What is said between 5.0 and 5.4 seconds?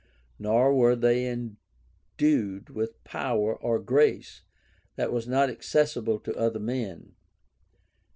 was